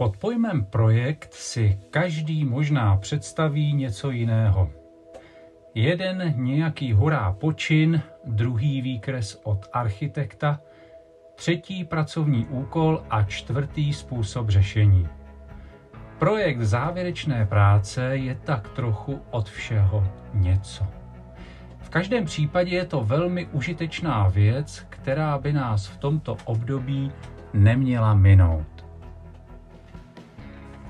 Pod 0.00 0.16
pojmem 0.16 0.64
projekt 0.64 1.34
si 1.34 1.78
každý 1.90 2.44
možná 2.44 2.96
představí 2.96 3.72
něco 3.72 4.10
jiného. 4.10 4.70
Jeden 5.74 6.34
nějaký 6.36 6.92
hurá 6.92 7.32
počin, 7.32 8.02
druhý 8.24 8.82
výkres 8.82 9.40
od 9.44 9.68
architekta, 9.72 10.60
třetí 11.34 11.84
pracovní 11.84 12.46
úkol 12.46 13.02
a 13.10 13.22
čtvrtý 13.22 13.92
způsob 13.92 14.48
řešení. 14.48 15.08
Projekt 16.18 16.60
závěrečné 16.60 17.46
práce 17.46 18.16
je 18.16 18.34
tak 18.34 18.68
trochu 18.68 19.20
od 19.30 19.48
všeho 19.48 20.04
něco. 20.34 20.86
V 21.78 21.90
každém 21.90 22.24
případě 22.24 22.76
je 22.76 22.84
to 22.84 23.04
velmi 23.04 23.46
užitečná 23.46 24.28
věc, 24.28 24.86
která 24.88 25.38
by 25.38 25.52
nás 25.52 25.86
v 25.86 25.96
tomto 25.96 26.36
období 26.44 27.12
neměla 27.54 28.14
minout. 28.14 28.89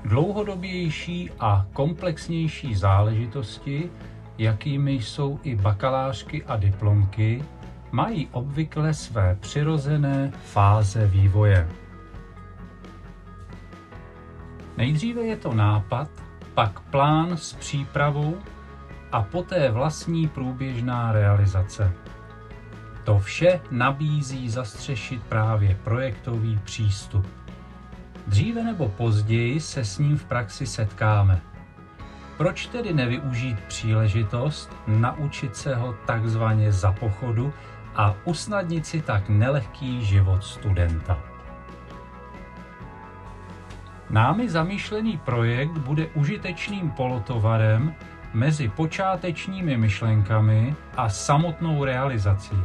Dlouhodobější 0.05 1.29
a 1.39 1.65
komplexnější 1.73 2.75
záležitosti, 2.75 3.89
jakými 4.37 4.91
jsou 4.91 5.39
i 5.43 5.55
bakalářky 5.55 6.43
a 6.43 6.57
diplomky, 6.57 7.43
mají 7.91 8.27
obvykle 8.31 8.93
své 8.93 9.37
přirozené 9.39 10.31
fáze 10.43 11.07
vývoje. 11.07 11.69
Nejdříve 14.77 15.21
je 15.21 15.37
to 15.37 15.53
nápad, 15.53 16.09
pak 16.53 16.79
plán 16.79 17.37
s 17.37 17.53
přípravou 17.53 18.37
a 19.11 19.21
poté 19.21 19.71
vlastní 19.71 20.27
průběžná 20.27 21.11
realizace. 21.11 21.93
To 23.03 23.19
vše 23.19 23.61
nabízí 23.71 24.49
zastřešit 24.49 25.23
právě 25.23 25.77
projektový 25.83 26.59
přístup. 26.63 27.40
Dříve 28.27 28.63
nebo 28.63 28.89
později 28.89 29.59
se 29.59 29.85
s 29.85 29.97
ním 29.97 30.17
v 30.17 30.25
praxi 30.25 30.65
setkáme. 30.65 31.41
Proč 32.37 32.65
tedy 32.65 32.93
nevyužít 32.93 33.59
příležitost 33.59 34.75
naučit 34.87 35.55
se 35.55 35.75
ho 35.75 35.95
takzvaně 36.05 36.71
za 36.71 36.91
pochodu 36.91 37.53
a 37.95 38.15
usnadnit 38.25 38.85
si 38.85 39.01
tak 39.01 39.29
nelehký 39.29 40.05
život 40.05 40.43
studenta? 40.43 41.19
Námi 44.09 44.49
zamýšlený 44.49 45.17
projekt 45.17 45.77
bude 45.77 46.07
užitečným 46.07 46.91
polotovarem 46.91 47.95
mezi 48.33 48.69
počátečními 48.69 49.77
myšlenkami 49.77 50.75
a 50.97 51.09
samotnou 51.09 51.83
realizací. 51.83 52.57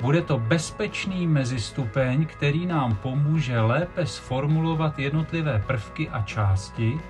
Bude 0.00 0.22
to 0.22 0.38
bezpečný 0.38 1.26
mezistupeň, 1.26 2.26
který 2.26 2.66
nám 2.66 2.96
pomůže 2.96 3.60
lépe 3.60 4.06
sformulovat 4.06 4.98
jednotlivé 4.98 5.62
prvky 5.66 6.08
a 6.08 6.22
části, 6.22 7.00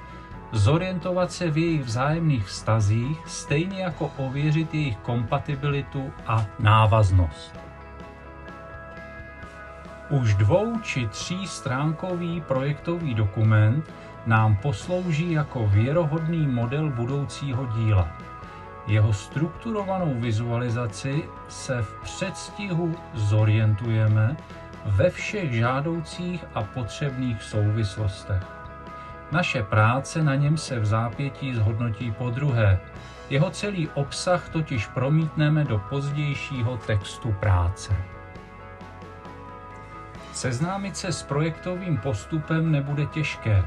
zorientovat 0.52 1.32
se 1.32 1.50
v 1.50 1.58
jejich 1.58 1.82
vzájemných 1.82 2.46
vztazích, 2.46 3.18
stejně 3.26 3.82
jako 3.82 4.10
ověřit 4.16 4.74
jejich 4.74 4.96
kompatibilitu 4.96 6.12
a 6.26 6.46
návaznost. 6.58 7.60
Už 10.10 10.34
dvou 10.34 10.80
či 10.80 11.06
tří 11.06 11.46
stránkový 11.46 12.40
projektový 12.40 13.14
dokument 13.14 13.92
nám 14.26 14.56
poslouží 14.56 15.32
jako 15.32 15.66
věrohodný 15.66 16.46
model 16.46 16.90
budoucího 16.90 17.66
díla. 17.66 18.08
Jeho 18.88 19.12
strukturovanou 19.12 20.14
vizualizaci 20.14 21.24
se 21.48 21.82
v 21.82 21.94
předstihu 22.02 22.94
zorientujeme 23.14 24.36
ve 24.84 25.10
všech 25.10 25.52
žádoucích 25.52 26.44
a 26.54 26.62
potřebných 26.62 27.42
souvislostech. 27.42 28.42
Naše 29.32 29.62
práce 29.62 30.22
na 30.22 30.34
něm 30.34 30.56
se 30.56 30.80
v 30.80 30.86
zápětí 30.86 31.54
zhodnotí 31.54 32.10
po 32.10 32.30
druhé. 32.30 32.80
Jeho 33.30 33.50
celý 33.50 33.88
obsah 33.88 34.48
totiž 34.48 34.86
promítneme 34.86 35.64
do 35.64 35.78
pozdějšího 35.78 36.76
textu 36.76 37.32
práce. 37.40 37.96
Seznámit 40.32 40.96
se 40.96 41.12
s 41.12 41.22
projektovým 41.22 41.98
postupem 41.98 42.72
nebude 42.72 43.06
těžké. 43.06 43.62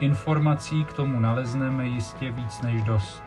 Informací 0.00 0.84
k 0.84 0.92
tomu 0.92 1.20
nalezneme 1.20 1.86
jistě 1.86 2.30
víc 2.30 2.62
než 2.62 2.82
dost. 2.82 3.22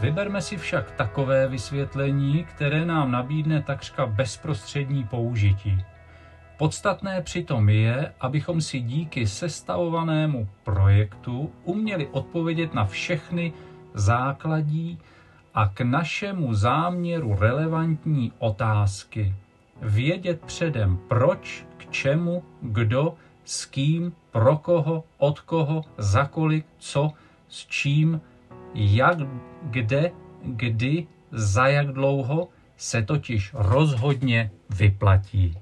Vyberme 0.00 0.42
si 0.42 0.56
však 0.56 0.90
takové 0.90 1.48
vysvětlení, 1.48 2.44
které 2.44 2.86
nám 2.86 3.10
nabídne 3.10 3.62
takřka 3.62 4.06
bezprostřední 4.06 5.04
použití. 5.04 5.84
Podstatné 6.58 7.22
přitom 7.22 7.68
je, 7.68 8.12
abychom 8.20 8.60
si 8.60 8.80
díky 8.80 9.26
sestavovanému 9.26 10.48
projektu 10.64 11.52
uměli 11.64 12.06
odpovědět 12.06 12.74
na 12.74 12.84
všechny 12.84 13.52
základní 13.94 14.98
a 15.54 15.68
k 15.68 15.80
našemu 15.80 16.54
záměru 16.54 17.36
relevantní 17.40 18.32
otázky. 18.38 19.34
Vědět 19.82 20.40
předem 20.40 20.98
proč, 21.08 21.66
k 21.76 21.90
čemu, 21.90 22.42
kdo, 22.62 23.14
s 23.44 23.64
kým, 23.64 24.12
pro 24.30 24.56
koho, 24.56 25.04
od 25.18 25.40
koho, 25.40 25.84
za 25.98 26.24
kolik, 26.24 26.66
co, 26.78 27.12
s 27.48 27.66
čím, 27.66 28.20
jak, 28.76 29.18
kde, 29.62 30.10
kdy, 30.42 31.06
za 31.30 31.66
jak 31.66 31.92
dlouho 31.92 32.48
se 32.76 33.02
totiž 33.02 33.50
rozhodně 33.54 34.50
vyplatí. 34.70 35.58